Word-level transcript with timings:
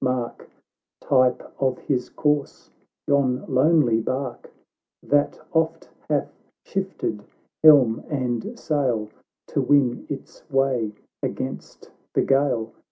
mark, 0.01 0.49
Type 0.99 1.43
of 1.59 1.77
his 1.87 2.09
course, 2.09 2.71
yon 3.07 3.45
lonely 3.47 3.99
bark, 4.01 4.51
That 5.03 5.37
oft 5.53 5.89
hath 6.09 6.31
shifted 6.65 7.23
helm 7.61 8.03
and 8.09 8.57
sail, 8.57 9.09
To 9.49 9.61
win 9.61 10.07
its 10.09 10.41
way 10.49 10.93
against 11.21 11.91
the 12.15 12.23
gale. 12.23 12.73